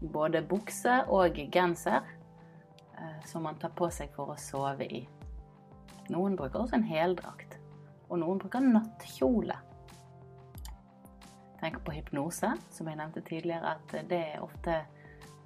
[0.00, 2.04] både bukse og genser
[3.26, 5.00] som man tar på seg for å sove i.
[6.10, 7.56] Noen bruker også en heldrakt
[8.10, 9.56] og noen bruker nattkjole.
[11.60, 14.78] Tenk på hypnose, som jeg nevnte tidligere, at det er ofte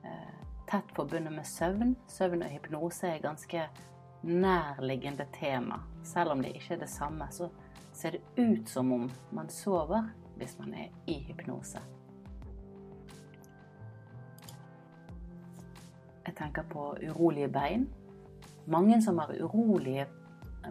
[0.06, 0.36] eh,
[0.70, 1.96] tett forbundet med søvn.
[2.08, 3.66] Søvn og hypnose er ganske
[4.24, 5.82] nærliggende tema.
[6.06, 7.50] Selv om det ikke er det samme, så
[7.92, 11.80] ser det ut som om man sover hvis man er i hypnose.
[16.26, 17.88] Jeg tenker på urolige bein.
[18.66, 20.06] Mange som har urolige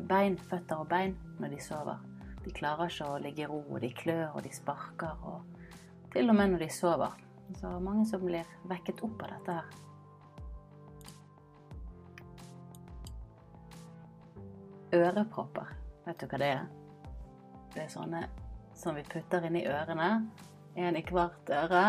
[0.10, 2.02] bein, føtter og bein når de sover.
[2.44, 5.14] De klarer ikke å ligge i ro, og de klør og de sparker.
[5.24, 7.16] Og til og med når de sover.
[7.60, 9.80] Så mange som blir vekket opp av dette her.
[14.94, 15.70] Ørepropper,
[16.06, 16.66] vet du hva det er?
[17.74, 18.28] Det er sånne
[18.84, 20.10] som vi putter inn i ørene.
[20.76, 21.84] En i hvert øre.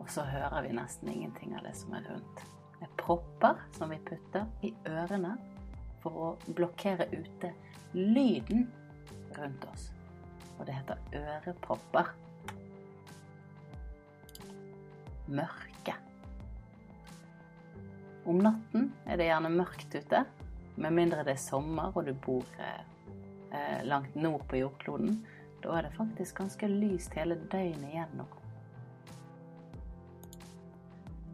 [0.00, 2.44] Og så hører vi nesten ingenting av det som er rundt.
[2.78, 5.36] Det er propper som vi putter i ørene
[6.02, 7.52] for å blokkere ute
[7.94, 8.64] lyden
[9.36, 9.90] rundt oss.
[10.58, 12.10] Og det heter ørepropper.
[15.32, 15.94] Mørke.
[18.26, 20.24] Om natten er det gjerne mørkt ute,
[20.80, 25.20] med mindre det er sommer og du bor eh, langt nord på jordkloden.
[25.62, 28.26] Da er det faktisk ganske lyst hele døgnet igjennom.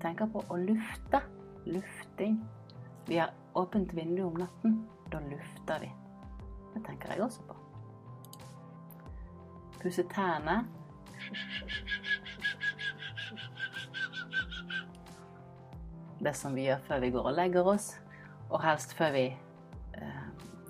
[0.03, 1.23] Tenker på å lufte.
[1.65, 2.37] Lufting.
[3.09, 4.83] Vi har åpent vindu om natten.
[5.13, 5.89] Da lufter vi.
[6.75, 7.57] Det tenker jeg også på.
[9.81, 10.61] Pusse tærne.
[16.21, 17.93] Det som vi gjør før vi går og legger oss,
[18.51, 19.27] og helst før vi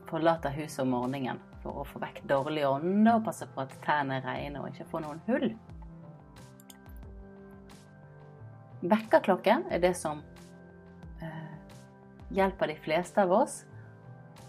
[0.09, 4.19] forlater huset om morgenen for å få vekk dårlig ånde og passe på at tærne
[4.19, 5.51] er rene og ikke få noen hull.
[8.79, 10.21] Vekkerklokken er det som
[11.23, 11.55] eh,
[12.35, 13.61] hjelper de fleste av oss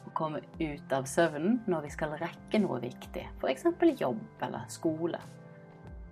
[0.05, 3.65] å komme ut av søvnen når vi skal rekke noe viktig, f.eks.
[3.99, 5.21] jobb eller skole.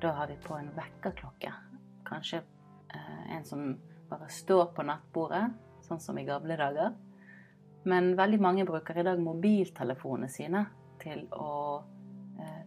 [0.01, 1.53] Da har vi på en vekkerklokke.
[2.09, 3.69] Kanskje eh, en som
[4.09, 5.45] bare står på nattbordet,
[5.85, 6.97] sånn som i gamle dager.
[7.87, 10.65] Men veldig mange bruker i dag mobiltelefonene sine
[10.99, 11.51] til å
[12.41, 12.63] eh,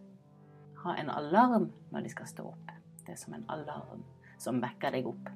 [0.81, 2.71] ha en alarm når de skal stå opp.
[3.05, 4.01] Det er som en alarm
[4.41, 5.29] som vekker deg opp.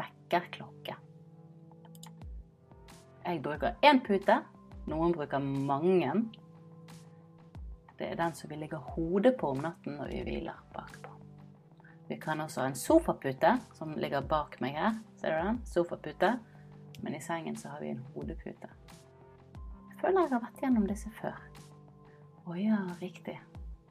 [0.00, 0.96] Vekkerklokke.
[3.20, 4.40] Jeg bruker én pute.
[4.90, 6.14] Noen bruker mange.
[8.00, 11.14] Det er den som vi legger hodet på om natten når vi hviler bakpå.
[12.08, 14.96] Vi kan også ha en sofapute som ligger bak meg her.
[15.20, 15.60] Ser du den?
[15.68, 16.32] Sofapute.
[17.04, 18.72] Men i sengen så har vi en hodepute.
[20.00, 21.36] Føler jeg har vært gjennom disse før.
[22.48, 23.36] Å ja, riktig.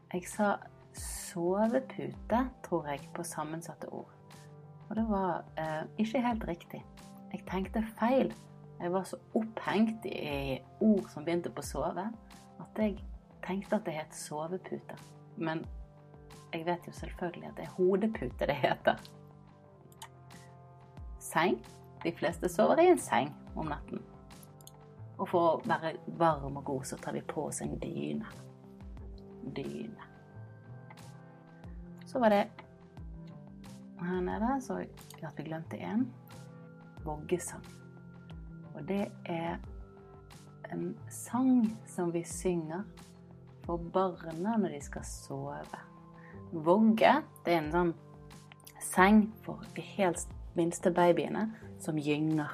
[0.09, 0.55] Jeg sa
[0.97, 4.09] sovepute, tror jeg, på sammensatte ord.
[4.89, 6.81] Og det var eh, ikke helt riktig.
[7.29, 8.33] Jeg tenkte feil.
[8.79, 12.07] Jeg var så opphengt i ord som begynte på sove,
[12.59, 12.97] at jeg
[13.45, 14.97] tenkte at det het sovepute.
[15.37, 15.65] Men
[16.53, 19.01] jeg vet jo selvfølgelig at det er hodepute det heter.
[21.19, 21.59] Seng.
[22.03, 23.29] De fleste sover i en seng
[23.59, 24.01] om natten.
[25.19, 28.27] Og for å være varm og god, så tar vi på oss en dyne.
[29.55, 30.07] Dyne.
[32.07, 32.45] Så var det
[33.99, 36.07] her nede så at vi glemte en
[37.03, 37.65] voggesang.
[38.75, 39.59] Og det er
[40.71, 42.83] en sang som vi synger
[43.65, 45.83] for barna når de skal sove.
[46.51, 47.13] Vogge
[47.45, 47.95] det er en sånn
[48.81, 51.49] seng for de helt minste babyene
[51.83, 52.53] som gynger.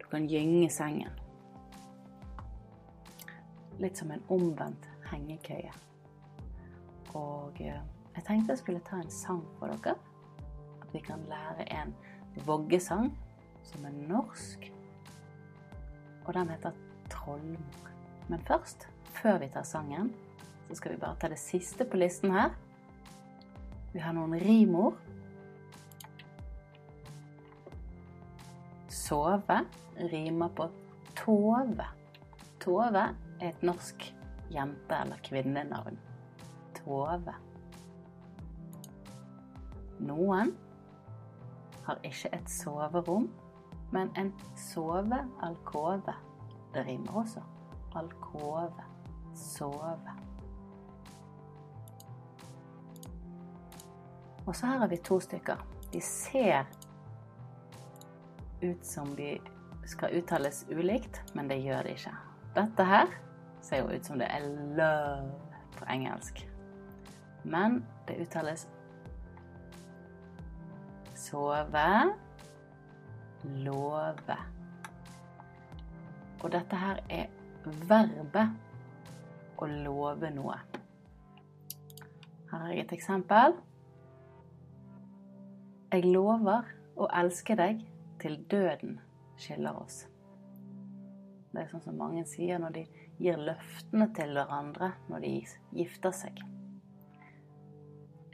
[0.00, 1.23] Du kan gynge sengen.
[3.82, 5.72] Litt som en omvendt hengekøye.
[7.14, 7.80] Og eh,
[8.14, 9.96] jeg tenkte jeg skulle ta en sang for dere.
[10.82, 11.94] At vi kan lære en
[12.46, 13.10] voggesang
[13.66, 14.70] som er norsk.
[16.24, 16.76] Og den heter
[17.10, 17.90] Trollmor.
[18.28, 20.14] Men først, før vi tar sangen,
[20.68, 22.54] så skal vi bare ta det siste på listen her.
[23.92, 24.96] Vi har noen rimord.
[28.88, 29.60] Sove
[30.10, 30.70] rimer på
[31.18, 31.86] Tove.
[32.62, 33.04] Tove
[33.40, 34.14] et norsk
[34.50, 35.98] jente- eller kvinnenavn.
[36.74, 37.34] Tove.
[40.00, 40.56] Noen
[41.84, 43.30] har ikke et soverom,
[43.92, 46.14] men en sovealkove.
[46.74, 47.42] Det rimer også.
[47.94, 48.84] Alkove.
[49.34, 50.18] Sove.
[54.46, 55.56] Og så her har vi to stykker.
[55.92, 56.66] De ser
[58.62, 59.38] ut som de
[59.86, 62.12] skal uttales ulikt, men det gjør de ikke.
[62.54, 63.06] Dette her
[63.62, 64.44] ser jo ut som det er
[64.76, 65.32] love
[65.74, 66.44] på engelsk.
[67.44, 68.68] Men det uttales
[71.14, 72.14] sove,
[73.44, 74.38] love.
[76.42, 77.26] Og dette her er
[77.64, 78.54] verbet
[79.58, 80.58] å love noe.
[82.50, 83.58] Her har jeg et eksempel.
[85.90, 87.82] Jeg lover å elske deg
[88.22, 89.00] til døden
[89.40, 90.04] skiller oss.
[91.54, 92.80] Det er sånn som mange sier når de
[93.22, 95.34] gir løftene til hverandre når de
[95.78, 96.40] gifter seg.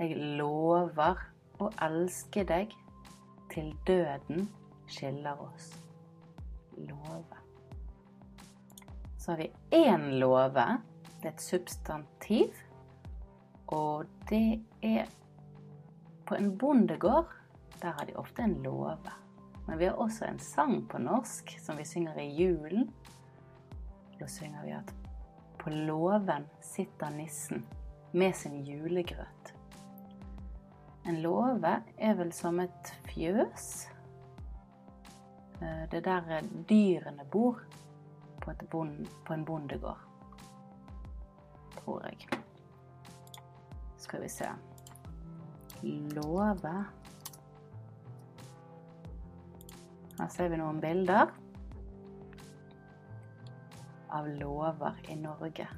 [0.00, 1.20] Jeg lover
[1.60, 2.72] å elske deg
[3.52, 4.46] til døden
[4.88, 5.74] skiller oss.
[6.78, 7.42] Love.
[9.18, 10.64] Så har vi én love.
[11.20, 12.56] Det er et substantiv.
[13.68, 15.10] Og det er
[16.24, 17.28] på en bondegård.
[17.82, 19.12] Der har de ofte en låve.
[19.66, 22.88] Men vi har også en sang på norsk som vi synger i julen.
[24.20, 24.94] Da synger vi at
[25.58, 27.66] på låven sitter nissen
[28.10, 29.54] med sin julegrøt.
[31.06, 33.88] En låve er vel som et fjøs.
[35.62, 37.64] Eh, det er der dyrene bor
[38.40, 40.04] på, bond, på en bondegård.
[41.80, 42.28] Tror jeg.
[43.96, 44.48] Skal vi se
[46.12, 46.84] Låve
[50.18, 51.30] Her ser vi noen bilder
[54.12, 55.68] av lover i Norge.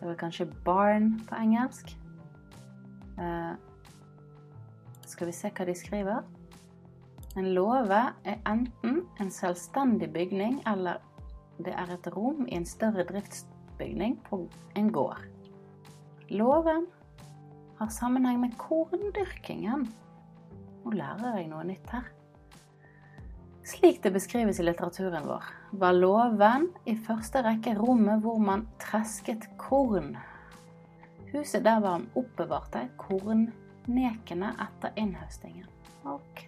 [0.00, 1.98] Det var kanskje 'barn' på engelsk.
[3.18, 3.54] Eh,
[5.06, 6.22] skal vi se hva de skriver?
[7.36, 10.98] En låve er enten en selvstendig bygning, eller
[11.58, 15.20] det er et rom i en større driftsbygning på en gård.
[16.30, 16.86] Låven
[17.78, 19.86] har sammenheng med korndyrkingen.
[20.84, 22.08] Nå lærer jeg noe nytt her.
[23.80, 29.46] Slik det beskrives i litteraturen vår, var låven i første rekke rommet hvor man tresket
[29.56, 30.18] korn.
[31.30, 35.64] Huset der var han oppbevarte kornnekene etter innhøstingen.
[36.04, 36.44] Ok,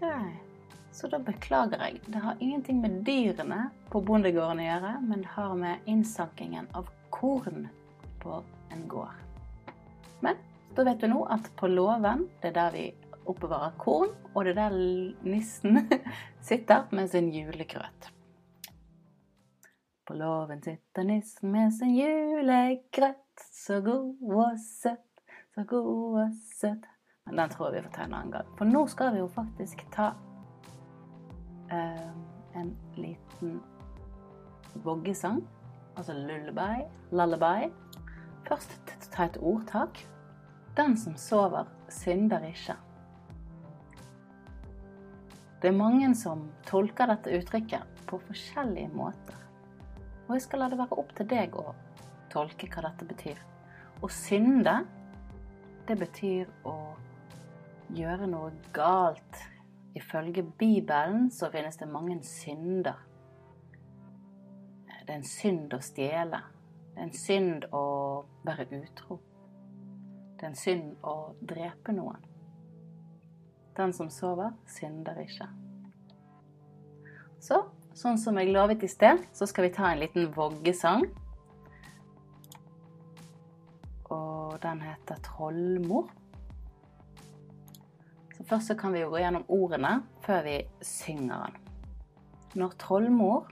[0.93, 2.03] så da beklager jeg.
[2.05, 6.93] Det har ingenting med dyrene på bondegården å gjøre, men det har med innsankingen av
[7.17, 7.71] korn
[8.21, 8.43] på
[8.77, 9.73] en gård.
[10.21, 10.37] Men
[10.77, 12.91] da vet du nå at på låven, det er der vi
[13.27, 14.77] oppbevarer korn, og det er der
[15.27, 15.79] nissen
[16.49, 18.11] sitter med sin julegrøt.
[20.07, 25.23] På låven sitter nissen med sin julegrøt, så god og søt,
[25.55, 26.89] så god og søt.
[27.27, 28.49] Men den tror jeg vi får ta en annen gang.
[28.59, 30.13] For nå skal vi jo faktisk ta
[31.71, 32.11] uh,
[32.59, 33.61] en liten
[34.85, 35.43] voggesang.
[35.97, 36.83] Altså lullaby.
[37.13, 37.71] Lullaby.
[38.49, 40.03] Først ta et ordtak.
[40.77, 42.77] Den som sover, synder ikke.
[45.63, 49.37] Det er mange som tolker dette uttrykket på forskjellige måter.
[50.27, 51.69] Og jeg skal la det være opp til deg å
[52.33, 53.39] tolke hva dette betyr.
[54.03, 54.73] Å synde,
[55.87, 56.75] det betyr å
[57.95, 59.39] gjøre noe galt.
[59.95, 62.99] Ifølge Bibelen så finnes det mange synder.
[64.91, 66.43] Det er en synd å stjele.
[66.91, 67.87] Det er en synd å
[68.43, 69.23] være utro.
[70.35, 72.32] Det er en synd å drepe noen.
[73.77, 75.49] Den som sover, synder ikke.
[77.43, 77.63] Så,
[77.97, 81.07] sånn som jeg lovet i sted, så skal vi ta en liten voggesang.
[84.13, 86.11] Og den heter 'Trollmor'.
[88.37, 91.63] Så først så kan vi jo gå gjennom ordene før vi synger den.
[92.55, 93.47] Når trollmor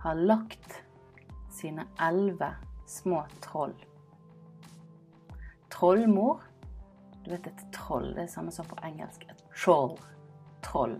[0.00, 0.84] har lagt
[1.50, 2.52] sine elleve
[2.86, 3.74] små troll
[5.70, 6.44] Trollmor
[7.28, 9.26] Du vet et troll, det er samme som på engelsk.
[9.28, 9.98] Et troll.
[10.64, 10.94] Troll.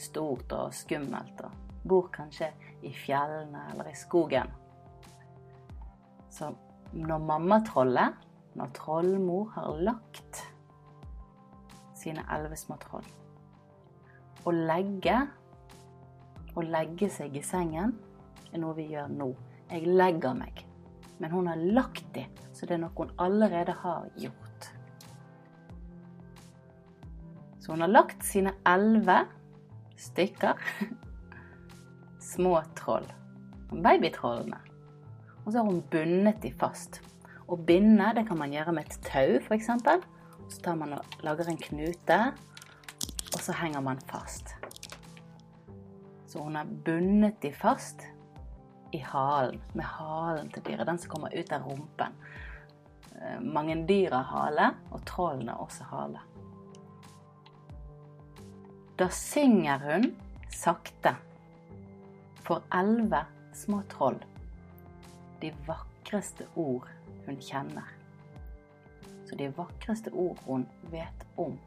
[0.00, 2.48] Stort og skummelt og bor kanskje
[2.86, 4.48] i fjellene eller i skogen.
[6.32, 6.48] Så
[6.96, 8.16] når mammatrollet,
[8.56, 10.40] når trollmor har lagt
[11.98, 13.04] sine elleve små troll.
[14.48, 15.20] Å legge,
[16.56, 17.92] å legge seg i sengen,
[18.48, 19.32] er noe vi gjør nå.
[19.68, 20.64] Jeg legger meg.
[21.20, 24.47] Men hun har lagt dem, så det er noe hun allerede har gjort.
[27.68, 29.26] Så hun har lagt sine elleve
[30.00, 30.56] stykker
[32.32, 33.04] små troll.
[33.68, 34.56] Babytrollene.
[35.44, 37.02] Og så har hun bundet de fast.
[37.44, 39.68] Å binde det kan man gjøre med et tau, f.eks.
[40.48, 42.18] Så tar man og lager en knute,
[43.34, 44.54] og så henger man fast.
[46.24, 48.08] Så hun har bundet de fast
[48.96, 50.88] i halen, med halen til dyret.
[50.88, 52.16] Den som kommer ut av rumpen.
[53.12, 56.24] Eh, mange dyr har hale, og trollene også hale.
[58.98, 60.08] Da synger hun
[60.50, 61.14] sakte
[62.42, 63.24] for elleve
[63.54, 64.18] små troll
[65.40, 66.88] de vakreste ord
[67.26, 67.98] hun kjenner
[69.28, 71.58] så de vakreste ord hun vet om.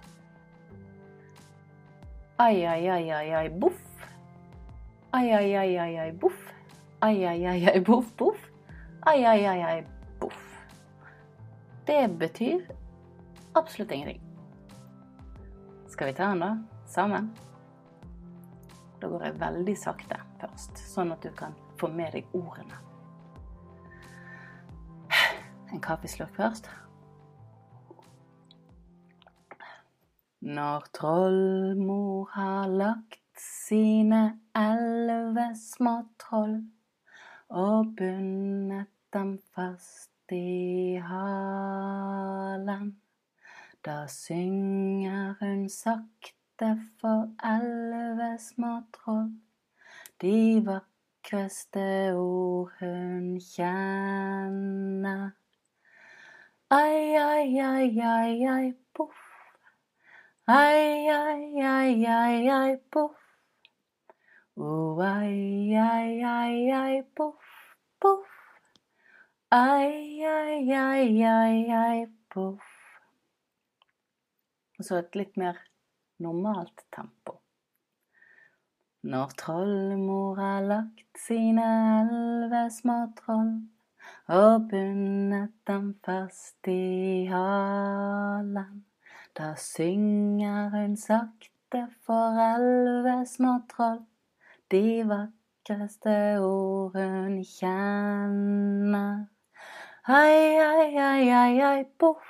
[2.41, 4.07] Ai, ai, ai, ai, ai, boff.
[5.13, 6.53] Ai, ai, ai, ai, ai, boff.
[6.99, 8.49] Ai, ai, ai, ai, boff, boff.
[9.05, 9.84] Ai, ai, ai, ai,
[10.19, 10.41] boff.
[11.86, 12.65] Det betyr
[13.53, 14.21] absolutt ingenting.
[15.88, 16.70] Skal vi ta den, da?
[16.92, 17.30] Sammen?
[19.00, 22.76] Da går jeg veldig sakte først, sånn at du kan få med deg ordene.
[25.72, 26.68] En kaffeslurk først.
[30.42, 34.20] Når trollmor har lagt sine
[34.58, 36.58] elleve små troll
[37.48, 42.92] og bundet dem fast i halen,
[43.88, 46.41] da synger hun sakte
[47.01, 49.32] for elleve små troll
[50.22, 55.32] de vakreste ord hun kjenner.
[56.70, 59.24] Ai, ai, ai, ai, ai, poff.
[60.47, 63.18] Ai, ai, ai, ai, ai, poff.
[64.57, 68.30] Oh, ai, ai, ai, ai, poff, poff.
[69.49, 72.62] Ai, ai, ai, ai, ai, poff.
[74.78, 75.57] Og så et litt mer
[76.22, 77.39] normalt tempo.
[79.03, 81.65] Når trollmor har lagt sine
[82.01, 83.55] elleve små troll
[84.30, 88.86] og bundet dem fast i halen
[89.38, 94.01] da synger hun sakte for elleve små troll
[94.72, 99.26] de vakreste ord hun kjenner.
[100.07, 102.28] Ai, ai, ai, ai, ai, poff.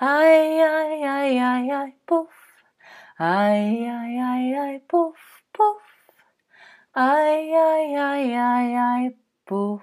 [0.00, 2.37] Ai, ai, ai, ai, ai, poff.
[3.20, 5.82] Ai, ai, ai, ai, poff, poff.
[6.92, 9.82] Ai, ai, ai, ai, ai, poff.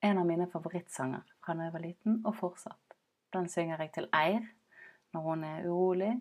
[0.00, 2.94] En av mine favorittsanger fra da jeg var liten, og fortsatt.
[3.36, 4.46] Den synger jeg til Eir
[5.12, 6.14] når hun er urolig.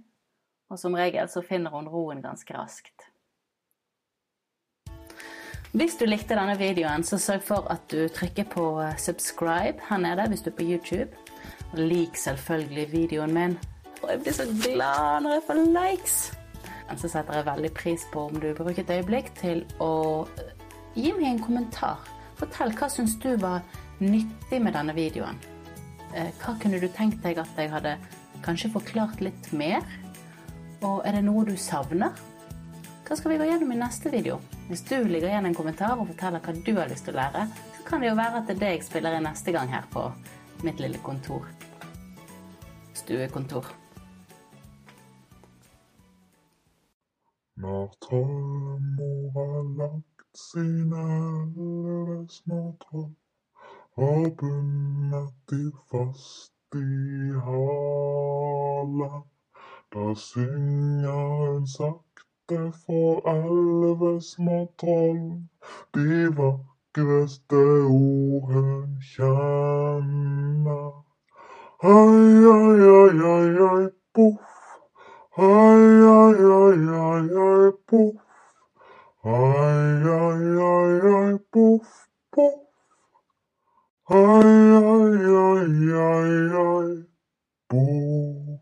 [0.67, 3.05] Og som regel så finner hun roen ganske raskt.
[5.71, 10.03] Hvis du likte denne videoen, så sørg for at du trykker på eh, subscribe her
[10.03, 11.15] nede hvis du er på YouTube.
[11.79, 13.57] Lik selvfølgelig videoen min.
[14.05, 16.17] Og jeg blir så glad når jeg får likes.
[16.85, 20.27] Men så setter jeg veldig pris på om du bruker et øyeblikk til å
[20.93, 22.03] gi meg en kommentar.
[22.37, 23.63] Fortell hva syns du var
[23.97, 25.39] nyttig med denne videoen.
[26.13, 27.95] Eh, hva kunne du tenkt deg at jeg hadde
[28.45, 29.81] kanskje forklart litt mer?
[30.85, 32.13] Og er det noe du savner?
[33.05, 34.37] Hva skal vi gå gjennom i neste video?
[34.69, 37.47] Hvis du ligger igjen en kommentar og forteller hva du har lyst til å lære,
[37.79, 39.89] så kan det jo være at det er det jeg spiller inn neste gang her
[39.93, 40.05] på
[40.65, 41.49] mitt lille kontor.
[42.93, 43.73] Stuekontor.
[47.57, 53.13] Når trollmor har lagt sine elleve små troll
[54.07, 59.23] og bundet de fast i halen,
[59.95, 65.23] da synger hun sakte for elleve små troll,
[65.95, 66.09] de
[66.41, 70.91] vakreste ord hun kjenner.
[71.95, 74.54] Ai, ai, ai, ai, ai, poff.
[75.35, 78.17] Hei, hei, hei, hei, hei, poff.
[79.23, 82.61] Hei, hei, hei, hei, poff, poff.
[84.09, 84.19] Hei,
[84.75, 87.05] hei, hei, hei, hei,
[87.69, 88.54] poff.